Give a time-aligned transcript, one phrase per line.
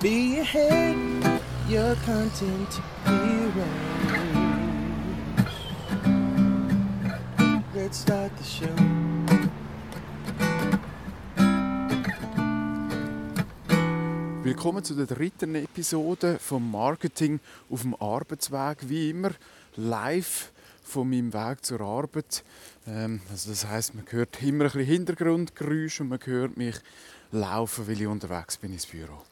[0.00, 0.94] Be ahead,
[1.68, 3.66] your content heroes.
[7.74, 8.68] Let's start the show.
[14.44, 18.88] Willkommen zu der dritten Episode vom Marketing auf dem Arbeitsweg.
[18.88, 19.32] Wie immer
[19.74, 20.52] live
[20.84, 22.44] von meinem Weg zur Arbeit.
[22.86, 26.76] Ähm, also das heißt, man hört immer ein bisschen Hintergrundgeräusch und man hört mich
[27.32, 29.24] laufen, weil ich unterwegs bin ins Büro.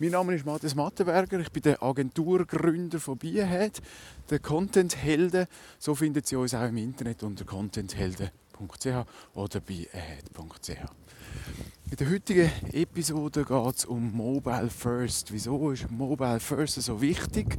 [0.00, 3.82] Mein Name ist Matthias Mattenberger, ich bin der Agenturgründer von Biehead,
[4.30, 5.48] der Content-Helden.
[5.80, 8.86] So findet Sie uns auch im Internet unter contenthelden.ch
[9.34, 10.68] oder biehead.ch.
[11.90, 15.32] In der heutigen Episode geht es um Mobile First.
[15.32, 17.56] Wieso ist Mobile First so wichtig?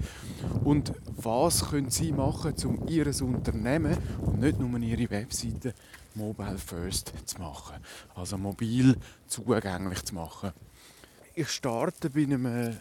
[0.64, 5.74] Und was können Sie machen, um Ihr Unternehmen und nicht nur Ihre Webseite
[6.16, 7.84] Mobile First zu machen?
[8.16, 8.96] Also mobil
[9.28, 10.54] zugänglich zu machen.
[11.40, 12.76] Ich starte bei einem äh,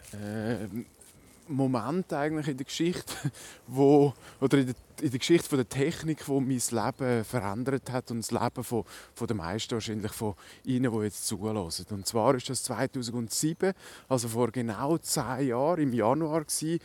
[1.47, 3.13] Moment eigentlich in der Geschichte,
[3.67, 8.11] wo, oder in der, in der Geschichte von der Technik, wo mein Leben verändert hat
[8.11, 8.83] und das Leben von,
[9.15, 10.33] von den meisten wahrscheinlich von
[10.65, 11.85] Ihnen, die jetzt zulassen.
[11.91, 13.71] Und zwar ist das 2007,
[14.09, 16.81] also vor genau zehn Jahren, im Januar gewesen,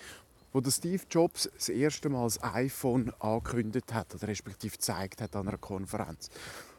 [0.53, 5.49] wo Steve Jobs das erste Mal das iPhone angekündigt hat oder respektive gezeigt hat an
[5.49, 6.29] einer Konferenz.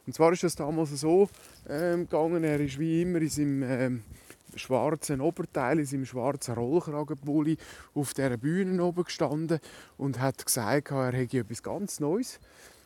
[0.07, 1.27] Und zwar ist das damals so
[1.67, 4.03] ähm, gegangen, er ist wie immer in seinem ähm,
[4.55, 7.57] schwarzen Oberteil, in seinem schwarzen Rollkragenpulli
[7.93, 9.59] auf dieser Bühne oben gestanden
[9.97, 12.39] und hat gesagt, er hätte etwas ganz Neues.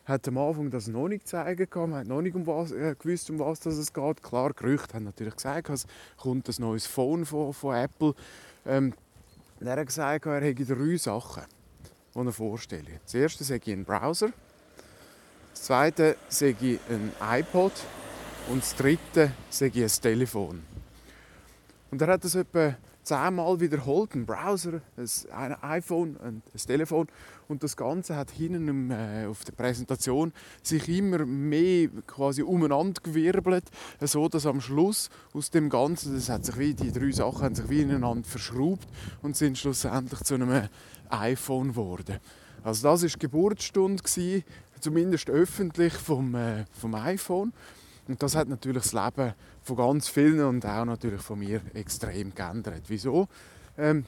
[0.04, 3.30] Hat am Anfang das noch nicht zeigen man hat noch nicht um was, äh, gewusst,
[3.30, 4.22] um was das es geht.
[4.22, 8.14] Klar, Gerüchte haben natürlich gesagt, es kommt ein neues Phone von, von Apple.
[8.66, 8.92] Ähm,
[9.60, 11.44] er hat gesagt, er hätte drei Sachen,
[12.14, 13.00] die er vorstelle.
[13.04, 14.30] Das erste sei ein Browser,
[15.52, 16.56] das zweite sei
[16.88, 17.72] ein iPod
[18.48, 20.69] und das dritte sei ein Telefon.
[21.90, 24.80] Und er hat das etwa zehnmal wiederholt, ein Browser,
[25.32, 27.08] ein iPhone, ein Telefon
[27.48, 33.64] und das Ganze hat hinten äh, auf der Präsentation sich immer mehr quasi umeinander gewirbelt,
[34.00, 37.54] so dass am Schluss aus dem Ganzen, das hat sich wie die drei Sachen haben
[37.54, 38.86] sich wie ineinander verschraubt
[39.22, 40.68] und sind schlussendlich zu einem
[41.08, 42.18] iPhone geworden.
[42.62, 44.44] Also das ist Geburtsstunde gewesen,
[44.80, 47.52] zumindest öffentlich vom, äh, vom iPhone.
[48.10, 52.34] Und das hat natürlich das Leben von ganz vielen und auch natürlich von mir extrem
[52.34, 52.82] geändert.
[52.88, 53.28] Wieso?
[53.78, 54.04] Ähm,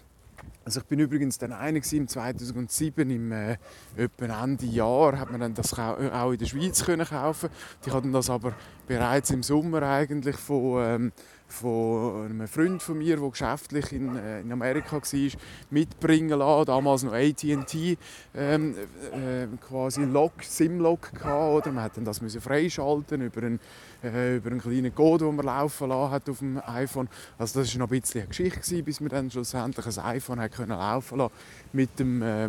[0.65, 3.59] also ich bin übrigens dann einer im 2007 im äh,
[3.97, 7.49] Ende Jahr hat man dann das auch in der Schweiz können kaufen.
[7.87, 8.55] Ich hatte das aber
[8.89, 11.13] bereits im Sommer eigentlich von ähm,
[11.53, 15.31] von einem Freund von mir, der geschäftlich in, äh, in Amerika war,
[15.71, 16.67] mitbringen lassen.
[16.67, 17.99] Damals noch AT&T
[18.35, 18.75] ähm,
[19.13, 21.71] äh, quasi Log, SIM-Log oder?
[21.71, 23.61] Man musste das müssen freischalten über einen,
[24.03, 27.09] äh, über einen kleinen Code, den man laufen lassen hat auf dem iPhone.
[27.39, 30.41] Also das war noch ein bisschen eine Geschichte, gewesen, bis wir dann schlussendlich ein iPhone
[30.41, 31.33] hat können laufen lassen
[31.73, 32.49] mit dem äh,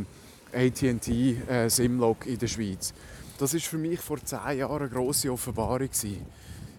[0.54, 2.94] AT&T äh, SIM-Log in der Schweiz.
[3.38, 6.26] Das war für mich vor zehn Jahren eine grosse Offenbarung gewesen.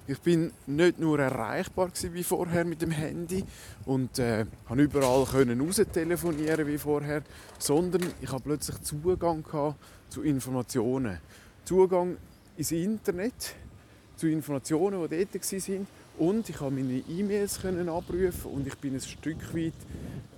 [0.06, 3.42] Ich bin nicht nur erreichbar wie vorher mit dem Handy
[3.86, 5.58] und äh, konnte überall können
[5.92, 7.22] telefonieren wie vorher,
[7.58, 9.42] sondern ich habe plötzlich Zugang
[10.10, 11.20] zu Informationen.
[11.64, 12.18] Zugang
[12.58, 13.54] ins Internet,
[14.16, 15.86] zu Informationen, die dort waren.
[16.18, 19.72] Und ich konnte meine E-Mails abrufen und ich bin ein Stück weit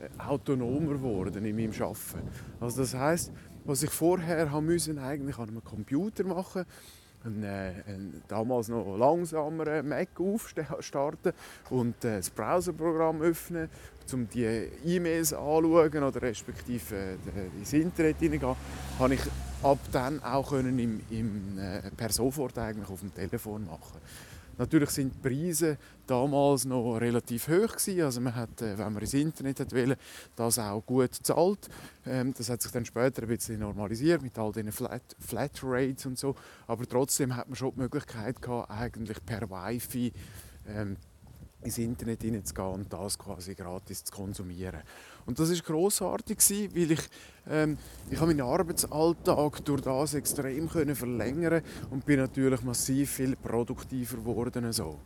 [0.00, 2.30] äh, autonomer geworden in meinem Arbeiten.
[2.60, 3.32] Also das heißt,
[3.64, 6.66] was ich vorher haben müssen, eigentlich an einem Computer machen
[7.26, 11.32] einen, äh, einen damals noch langsameren Mac aufstarten
[11.70, 13.68] und äh, das Browserprogramm öffnen,
[14.12, 14.44] um die
[14.84, 18.56] E-Mails anzuschauen oder respektive äh, ins Internet hineingehen,
[18.98, 19.20] habe ich
[19.62, 24.00] ab dann auch können im, im, äh, per sofort eigentlich auf dem Telefon machen.
[24.58, 28.02] Natürlich sind die Preise damals noch relativ hoch gewesen.
[28.02, 29.98] Also man hat, äh, wenn man ins Internet hat
[30.36, 31.68] das auch gut gezahlt.
[32.06, 36.06] Ähm, das hat sich dann später ein bisschen normalisiert mit all diesen Flat, Flat Rates
[36.06, 36.34] und so.
[36.66, 40.12] Aber trotzdem hat man schon die Möglichkeit gehabt, eigentlich per Wi-Fi
[40.68, 40.96] ähm,
[41.62, 44.82] ins Internet hineinzugehen und das quasi gratis zu konsumieren.
[45.24, 46.38] Und das ist großartig,
[46.74, 47.00] weil ich,
[47.48, 47.78] ähm,
[48.10, 54.18] ich habe meinen Arbeitsalltag durch das extrem können verlängern und bin natürlich massiv viel produktiver
[54.18, 54.72] geworden.
[54.72, 55.00] So.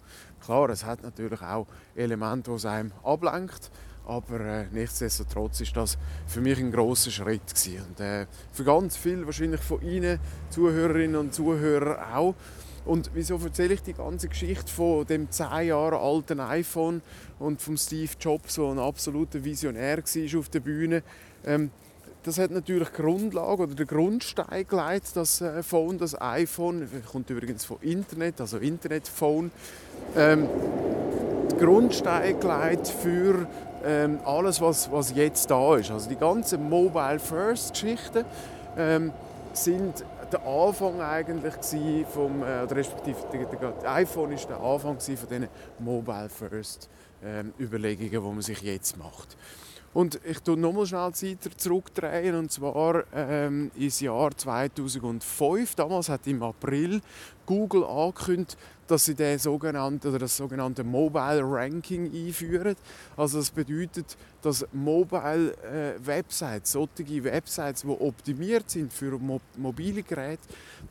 [0.45, 3.71] Klar, es hat natürlich auch Elemente, die es einem ablenkt,
[4.07, 5.97] aber äh, nichtsdestotrotz ist das
[6.27, 7.85] für mich ein großer Schritt gewesen.
[7.89, 10.19] und äh, für ganz viele wahrscheinlich von Ihnen
[10.51, 12.35] Zuhörerinnen und Zuhörern auch.
[12.91, 17.03] Und wieso erzähle ich die ganze Geschichte von dem 10 Jahre alten iPhone
[17.39, 21.05] und von Steve Jobs, der ein absoluter Visionär war auf der Bühne?
[21.47, 21.71] Ähm,
[22.25, 27.65] das hat natürlich Grundlage oder den Grundstein gelegt, das äh, Phone, das iPhone, kommt übrigens
[27.65, 29.53] von Internet, also Internetphone.
[30.17, 30.49] Ähm,
[31.61, 33.47] Grundstein gelegt für
[33.85, 35.93] ähm, alles, was, was jetzt da ist.
[35.93, 38.25] Also die ganzen Mobile-First-Geschichten
[38.77, 39.13] ähm,
[39.53, 41.55] sind der Anfang eigentlich
[42.13, 43.17] vom, äh, oder respektive
[43.83, 45.49] der iPhone ist der Anfang von diesen
[45.79, 49.37] Mobile-First-Überlegungen, ähm, die man sich jetzt macht.
[49.93, 55.75] Und ich tue nochmal schnell Zeit zurückdrehen und zwar ähm, ins Jahr 2005.
[55.75, 57.01] Damals hat im April
[57.51, 58.57] Google angekündigt,
[58.87, 62.77] dass sie den sogenannten, oder das sogenannte Mobile Ranking einführen.
[63.17, 70.05] Also das bedeutet, dass Mobile äh, Websites, solche Websites, die optimiert sind für mo mobile
[70.05, 70.43] Geräte,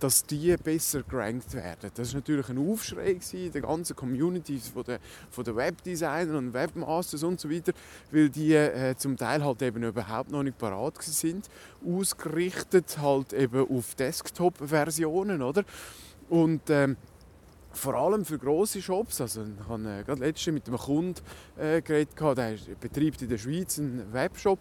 [0.02, 1.92] dass die besser gerankt werden.
[1.96, 5.00] Das war natürlich ein Aufschrei in der ganzen Community von der,
[5.32, 7.72] von der Webdesigner und Webmasters und so weiter,
[8.12, 11.50] weil die äh, zum Teil halt eben überhaupt noch nicht parat sind,
[11.86, 15.64] ausgerichtet halt eben auf Desktop-Versionen, oder?
[16.30, 16.96] Und ähm,
[17.72, 19.22] vor allem für grosse Shops.
[19.22, 21.22] Also ich habe äh, gerade letztens mit einem Kunden
[21.58, 24.60] äh, geredet, der betreibt in der Schweiz einen Webshop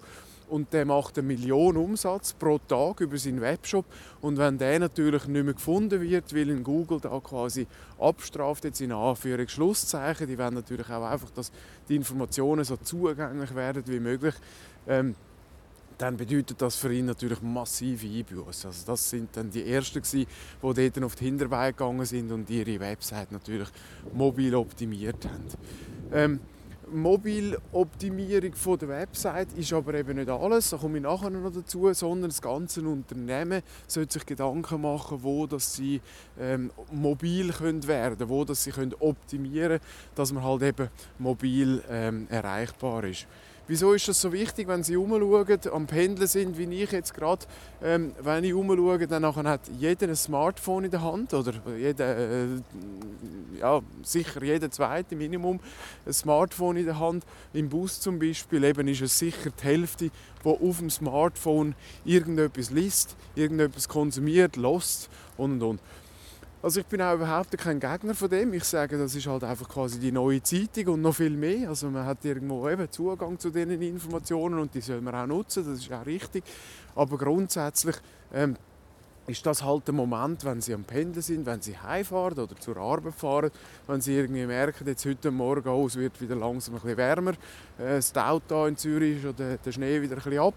[0.49, 3.85] und der macht eine Million Umsatz pro Tag über seinen Webshop
[4.21, 7.67] und wenn der natürlich nicht mehr gefunden wird, weil in Google da quasi
[7.99, 11.53] abstraft jetzt in Anführungs Schlusszeichen, die wollen natürlich auch einfach, dass
[11.89, 14.35] die Informationen so zugänglich werden wie möglich.
[14.87, 15.15] Ähm,
[15.99, 18.69] dann bedeutet das für ihn natürlich massive Einbußen.
[18.69, 20.27] Also das sind dann die Ersten, die
[20.63, 23.69] dort auf die Hinterbeine gegangen sind und ihre Website natürlich
[24.13, 25.45] mobil optimiert haben.
[26.13, 26.41] Ähm,
[26.91, 32.31] Mobiloptimierung der Website ist aber eben nicht alles, da komme ich nachher noch dazu, sondern
[32.31, 36.01] das ganze Unternehmen sollte sich Gedanken machen, wo dass sie
[36.39, 41.83] ähm, mobil können werden wo dass sie können optimieren können, dass man halt eben mobil
[41.91, 43.27] ähm, erreichbar ist.
[43.69, 47.45] Wieso ist das so wichtig, wenn Sie umschauen, am Pendeln sind, wie ich jetzt gerade,
[47.83, 52.47] ähm, wenn ich umschaue, dann hat jeder ein Smartphone in der Hand oder jeder, äh,
[53.61, 55.61] ja, sicher jeder zweite Minimum
[56.07, 57.25] ein Smartphone in der Hand.
[57.53, 60.11] Im Bus zum Beispiel eben ist es sicher die Hälfte,
[60.45, 61.75] die auf dem Smartphone
[62.07, 65.81] irgendetwas liest, irgendetwas konsumiert, lost und und und.
[66.61, 68.53] Also ich bin auch überhaupt kein Gegner von dem.
[68.53, 71.69] Ich sage, das ist halt einfach quasi die neue Zeitung und noch viel mehr.
[71.69, 75.65] Also man hat irgendwo eben Zugang zu diesen Informationen und die soll man auch nutzen,
[75.65, 76.43] das ist auch richtig.
[76.97, 77.95] Aber grundsätzlich
[78.35, 78.57] ähm,
[79.29, 82.77] ist das halt der Moment, wenn Sie am Pendeln sind, wenn Sie heimfahren oder zur
[82.77, 83.51] Arbeit fahren,
[83.87, 87.35] wenn Sie irgendwie merken, jetzt heute Morgen, oh, es wird wieder langsam ein bisschen wärmer,
[87.79, 90.55] äh, es taut da in Zürich oder der Schnee wieder ein bisschen ab.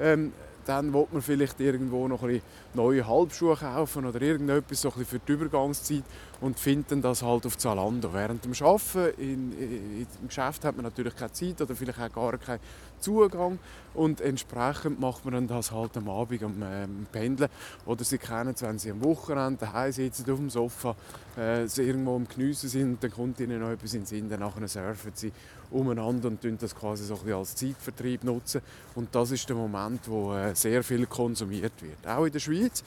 [0.00, 0.32] Ähm,
[0.66, 2.26] dann will man vielleicht irgendwo noch
[2.74, 6.04] neue Halbschuhe kaufen oder irgendetwas so für die Übergangszeit
[6.44, 8.12] und finden das halt auf Zalando.
[8.12, 12.12] Während dem Arbeiten in, in, im Geschäft hat man natürlich keine Zeit oder vielleicht auch
[12.12, 12.60] gar keinen
[13.00, 13.58] Zugang
[13.94, 17.48] und entsprechend macht man das halt am Abend am ähm, Pendeln
[17.86, 20.94] oder sie kennen es, wenn sie am Wochenende daheim sitzen auf dem Sofa,
[21.34, 24.40] äh, sie irgendwo am Geniessen sind, dann kommt ihnen noch etwas in den Sinn, dann
[24.40, 25.32] nachher surfen sie
[25.70, 28.60] umeinander und das quasi so als Zeitvertrieb nutzen
[28.94, 32.06] und das ist der Moment, wo äh, sehr viel konsumiert wird.
[32.06, 32.84] Auch in der Schweiz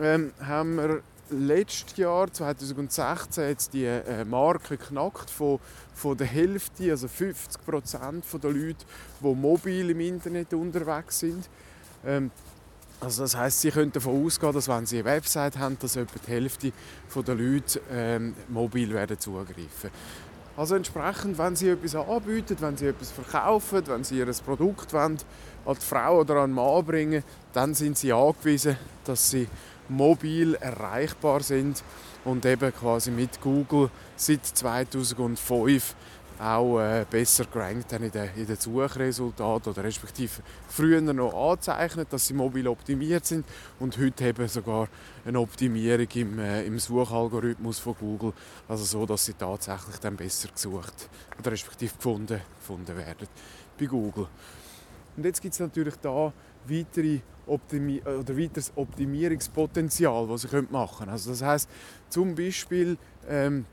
[0.00, 5.58] ähm, haben wir letztes Jahr, 2016, jetzt die äh, Marke geknackt von,
[5.94, 8.84] von der Hälfte, also 50 Prozent der Leute,
[9.20, 11.48] die mobil im Internet unterwegs sind.
[12.04, 12.30] Ähm,
[13.00, 16.18] also das heißt, Sie können davon ausgehen, dass wenn Sie eine Website haben, dass etwa
[16.26, 16.72] die Hälfte
[17.14, 19.90] der Leute ähm, mobil werden zugreifen.
[20.56, 25.16] Also entsprechend, wenn Sie etwas anbieten, wenn Sie etwas verkaufen, wenn Sie Ihr Produkt wollen,
[25.64, 29.48] an die Frau oder an den Mann bringen, dann sind Sie angewiesen, dass Sie
[29.90, 31.82] mobil erreichbar sind
[32.24, 35.94] und eben quasi mit Google seit 2005
[36.40, 42.26] auch äh, besser gerankt in den, in den Suchresultaten oder respektive früher noch anzeichnet, dass
[42.26, 43.44] sie mobil optimiert sind
[43.78, 44.88] und heute eben sogar
[45.26, 48.32] eine Optimierung im, äh, im Suchalgorithmus von Google,
[48.68, 53.28] also so, dass sie tatsächlich dann besser gesucht oder respektive gefunden, gefunden werden
[53.78, 54.28] bei Google.
[55.16, 56.32] Und jetzt gibt es natürlich da
[56.66, 57.20] weitere
[57.50, 61.10] Optimi oder weiteres Optimierungspotenzial, das sie machen können.
[61.10, 61.68] Also das heißt
[62.08, 62.96] zum Beispiel
[63.28, 63.66] ähm,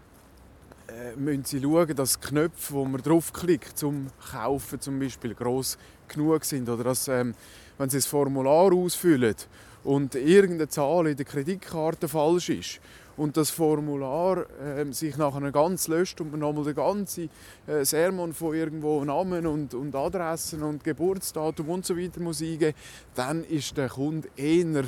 [0.88, 5.78] äh, müssen sie schauen, dass die Knöpfe, wo man draufklickt zum Kaufen zum Beispiel, groß
[6.08, 7.36] genug sind oder dass, ähm,
[7.78, 9.36] wenn sie das Formular ausfüllen
[9.84, 12.80] und irgendeine Zahl in der Kreditkarte falsch ist
[13.18, 17.30] und das Formular äh, sich nachher ganz löscht und man nochmal den ganzen
[17.66, 22.78] äh, Sermon von irgendwo Namen und, und Adressen und Geburtsdatum und so weiter muss eingeben,
[23.16, 24.84] dann ist der Kunde eher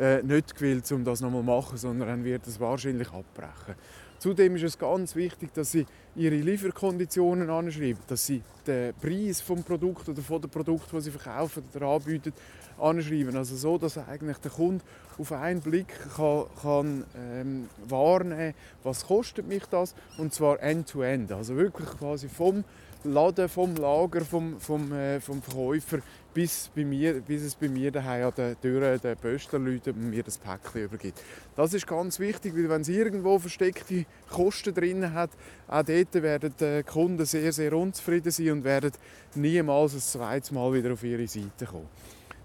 [0.00, 3.74] äh, nicht gewillt, um das nochmal zu machen, sondern dann wird es wahrscheinlich abbrechen.
[4.18, 9.62] Zudem ist es ganz wichtig, dass Sie Ihre Lieferkonditionen anschreiben, dass Sie den Preis vom
[9.62, 12.32] Produkt oder von dem Produkt, das Sie verkaufen oder anbieten,
[12.78, 13.36] anschreiben.
[13.36, 14.84] Also so, dass eigentlich der Kunde
[15.18, 21.30] auf einen Blick kann, kann ähm, wahrnehmen was kostet mich das und zwar end-to-end.
[21.30, 21.36] -end.
[21.36, 22.64] Also wirklich quasi vom
[23.04, 26.00] Laden, vom Lager, vom, vom, äh, vom Verkäufer
[26.32, 30.10] bis, bei mir, bis es bei mir daheim an der Tür der Poster läutet und
[30.10, 31.20] mir das Päckchen übergibt.
[31.56, 35.30] Das ist ganz wichtig, weil wenn es irgendwo versteckte Kosten drin hat,
[35.68, 38.92] auch dort werden die Kunden sehr, sehr unzufrieden sein und werden
[39.34, 41.88] niemals ein zweites Mal wieder auf ihre Seite kommen.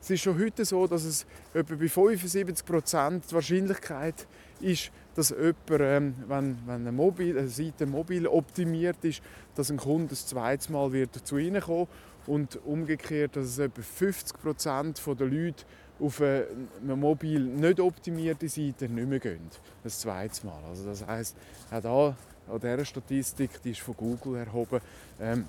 [0.02, 4.28] Es ist schon heute so, dass es etwa bei 75 Prozent die Wahrscheinlichkeit
[4.62, 9.24] ist, dass jemand, ähm, wenn, wenn eine, Mobil, eine Seite mobil optimiert ist,
[9.56, 11.88] dass ein Kunde das zweite Mal wird zu Ihnen kommen
[12.28, 15.66] und umgekehrt, dass es etwa 50 Prozent der Leute
[16.00, 19.50] auf eine mobil nicht optimierte Seite nicht mehr gehen.
[19.84, 20.62] Das zweite Mal.
[20.68, 21.38] Also das heisst,
[21.72, 22.16] auch da
[22.54, 24.82] an dieser Statistik, die ist von Google erhoben,
[25.20, 25.46] ähm,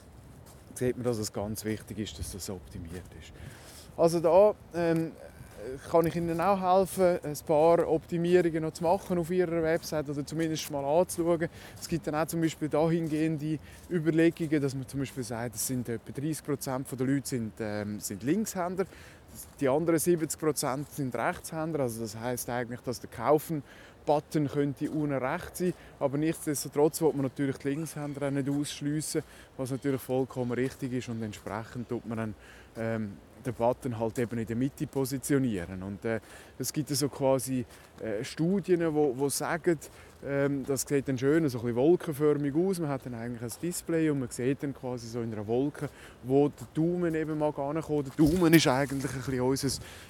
[0.75, 3.33] sieht man, dass es ganz wichtig ist, dass das optimiert ist.
[3.97, 5.13] Also da ähm,
[5.91, 10.25] kann ich Ihnen auch helfen, ein paar Optimierungen noch zu machen auf Ihrer Website oder
[10.25, 11.49] zumindest mal anzuschauen.
[11.81, 13.59] Es gibt dann auch zum Beispiel dahingehende
[13.91, 18.01] Überlegungen, dass man zum Beispiel sagt, es sind etwa 30 Prozent der Leute sind, ähm,
[18.01, 18.85] sind Linkshänder,
[19.61, 21.81] die anderen 70 Prozent sind Rechtshänder.
[21.81, 23.63] Also das heißt eigentlich, dass der Kaufen
[24.07, 29.23] Button könnte unten rechts sein, aber nichtsdestotrotz will man natürlich die Linkshänder nicht ausschliessen,
[29.57, 32.35] was natürlich vollkommen richtig ist und entsprechend tut man dann
[32.79, 35.83] ähm, den Button halt eben in der Mitte positionieren.
[35.83, 36.21] Und äh,
[36.59, 37.65] es gibt so quasi
[38.01, 39.79] äh, Studien, wo, wo sagen,
[40.25, 42.79] ähm, das sieht dann schön so ein wolkenförmig aus.
[42.79, 45.89] Man hat dann eigentlich ein Display und man sieht dann quasi so in einer Wolke,
[46.25, 47.77] wo der Daumen eben mal kommt.
[47.89, 49.69] Der Daumen ist eigentlich ein unser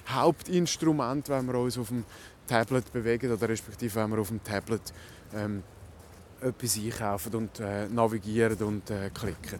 [0.09, 2.05] Hauptinstrument, wenn wir uns auf dem
[2.47, 4.93] Tablet bewegen oder respektive wenn wir auf dem Tablet
[5.35, 5.63] ähm,
[6.41, 9.59] etwas einkaufen und äh, navigieren und äh, klicken.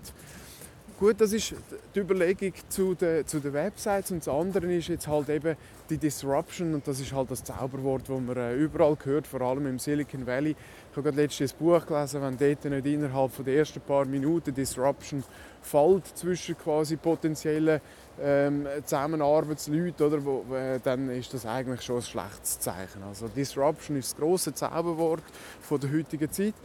[0.99, 1.53] Gut, das ist
[1.93, 5.55] die Überlegung zu den, zu den Websites und das andere ist jetzt halt eben
[5.91, 9.67] die Disruption und das ist halt das Zauberwort, das man äh, überall hört, vor allem
[9.67, 10.55] im Silicon Valley.
[10.89, 15.23] Ich habe gerade letztes Buch gelesen, wenn dort nicht innerhalb der ersten paar Minuten Disruption
[15.61, 17.79] fällt zwischen quasi potenziellen
[18.19, 23.03] ähm, Zusammenarbeitsleuten, oder, wo, äh, dann ist das eigentlich schon ein schlechtes Zeichen.
[23.03, 25.21] Also Disruption ist das große Zauberwort
[25.61, 26.55] von der heutigen Zeit.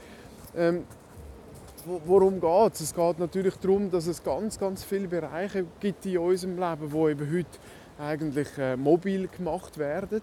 [0.56, 0.84] Ähm,
[1.84, 2.80] worum geht es?
[2.80, 7.10] Es geht natürlich darum, dass es ganz, ganz viele Bereiche gibt in unserem Leben, die
[7.10, 7.58] eben heute
[7.98, 10.20] eigentlich äh, mobil gemacht werden.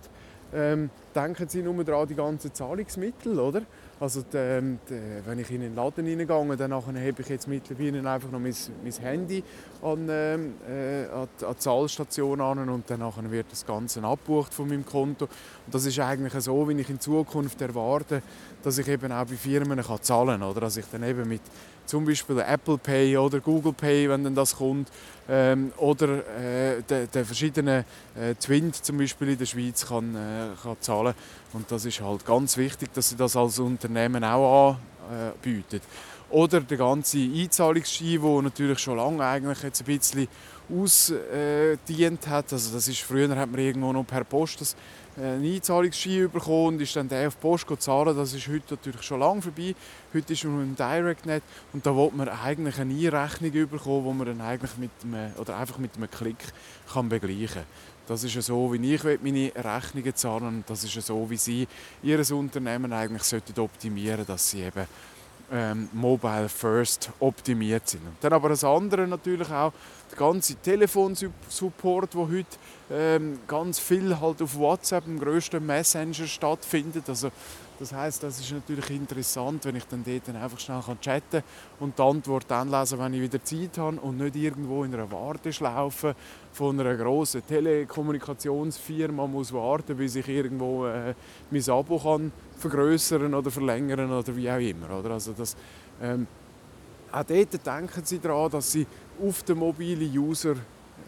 [0.54, 3.62] Ähm, denken Sie nur daran die ganzen Zahlungsmittel, oder?
[4.02, 8.10] Also die, ähm, die, wenn ich in den Laden reingehe, dann habe ich jetzt mittlerweile
[8.10, 9.44] einfach noch mein, mein Handy
[9.82, 14.54] an, ähm, äh, an, die, an die Zahlstation an und dann wird das Ganze abgebucht
[14.54, 15.26] von meinem Konto.
[15.26, 18.22] Und das ist eigentlich so, wie ich in Zukunft erwarte,
[18.64, 20.56] dass ich eben auch bei Firmen kann zahlen kann.
[20.56, 21.42] Dass ich dann eben mit
[21.90, 24.90] zum Beispiel Apple Pay oder Google Pay, wenn dann das kommt,
[25.28, 27.84] ähm, oder äh, den, den verschiedenen
[28.16, 31.16] äh, Twint zum Beispiel in der Schweiz kann, äh, kann zahlen.
[31.54, 34.78] Und das ist halt ganz wichtig, dass sie das als Unternehmen auch
[35.10, 35.82] anbietet.
[36.30, 40.28] Oder der ganze Einzahlungsschein, der natürlich schon lange eigentlich jetzt ein bisschen
[40.72, 42.54] ausdient hat.
[42.54, 44.76] Also das ist, früher hat man irgendwo noch per Post das
[45.18, 48.16] äh, einen Einzahlungsschein bekommen und ist dann der auf die Post zahlen.
[48.16, 49.74] Das ist heute natürlich schon lange vorbei.
[50.14, 51.44] Heute ist man im DirectNet
[51.74, 55.58] und da will man eigentlich eine Einrechnung bekommen, die man dann eigentlich mit einem, oder
[55.58, 56.38] einfach mit einem Klick
[56.94, 57.64] kann begleichen kann.
[58.08, 61.68] Das ist so, wie ich meine Rechnungen zahlen und das ist so, wie Sie
[62.02, 64.88] Ihr Unternehmen eigentlich optimieren sollten, dass Sie eben
[65.52, 68.06] ähm, Mobile First optimiert sind.
[68.06, 69.74] Und dann aber das andere natürlich auch,
[70.12, 72.58] der ganze Telefonsupport, wo heute
[72.92, 77.08] ähm, ganz viel halt auf WhatsApp, dem grössten Messenger, stattfindet.
[77.08, 77.32] Also
[77.80, 81.44] das heißt, das ist natürlich interessant, wenn ich dann dort dann einfach schnell chatten kann
[81.80, 85.10] und die Antwort dann lesen, wenn ich wieder Zeit habe und nicht irgendwo in einer
[85.10, 86.14] Warteschlaufe
[86.52, 91.14] von einer grossen Telekommunikationsfirma muss warten, bis ich irgendwo äh,
[91.52, 95.00] mein Abo kann vergrößern oder verlängern oder wie auch immer.
[95.00, 95.12] Oder?
[95.12, 95.56] Also das,
[96.02, 96.28] ähm,
[97.12, 98.86] auch dort denken Sie daran, dass Sie
[99.22, 100.56] auf den mobilen User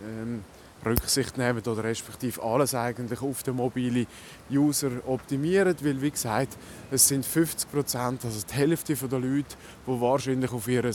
[0.03, 0.43] ähm,
[0.86, 4.08] Rücksicht nehmen oder respektive alles eigentlich auf den mobilen
[4.50, 6.58] User optimieren, weil wie gesagt,
[6.89, 9.55] es sind 50 Prozent, also die Hälfte der Leute,
[9.86, 10.91] die wahrscheinlich auf ihr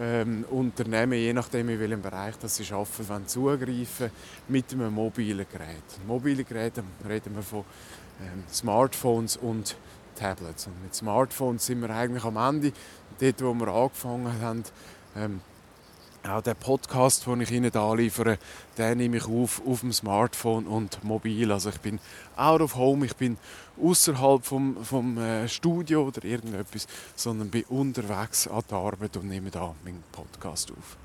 [0.00, 4.10] ähm, Unternehmen, je nachdem in welchem Bereich das sie arbeiten, wollen zugreifen
[4.48, 6.06] mit einem mobilen Gerät.
[6.06, 7.64] Mobile Geräte reden wir von
[8.20, 9.76] ähm, Smartphones und
[10.16, 10.66] Tablets.
[10.66, 12.72] Und mit Smartphones sind wir eigentlich am Ende,
[13.20, 14.64] dort wo wir angefangen haben,
[15.16, 15.40] ähm,
[16.24, 18.38] auch der Podcast, den ich Ihnen da liefere,
[18.76, 21.50] den nehme ich auf auf dem Smartphone und mobil.
[21.52, 22.00] Also ich bin
[22.36, 23.38] out of home, ich bin
[23.80, 29.50] außerhalb vom, vom äh, Studio oder irgendetwas, sondern bin unterwegs an der Arbeit und nehme
[29.50, 30.96] da meinen Podcast auf.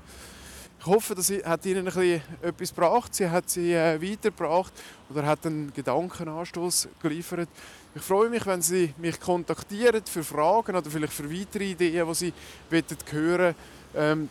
[0.86, 3.14] Ich hoffe, dass hat Ihnen ein bisschen etwas gebracht.
[3.14, 4.74] Sie hat sie äh, weitergebracht
[5.08, 7.48] oder hat einen Gedankenanstoß geliefert.
[7.94, 12.14] Ich freue mich, wenn Sie mich kontaktieren für Fragen oder vielleicht für weitere Ideen, die
[12.14, 12.32] Sie
[12.70, 13.54] hören wollen.
[13.96, 14.28] Ähm,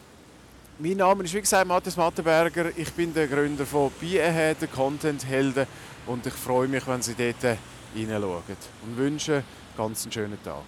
[0.77, 2.69] Mein Name ist wie gesagt Matthias Mattenberger.
[2.77, 5.65] Ich bin der Gründer von Be Ahead, der Content Helden.
[6.05, 7.57] Und ich freue mich, wenn Sie dort
[7.95, 8.57] reinschauen.
[8.86, 9.43] Und wünsche einen
[9.75, 10.65] ganz schönen Tag.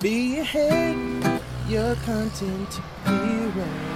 [0.00, 0.94] Be ahead,
[1.70, 3.93] your content hero.